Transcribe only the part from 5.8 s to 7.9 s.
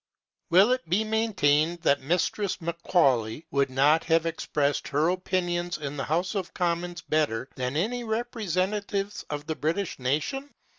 the House of Commons better than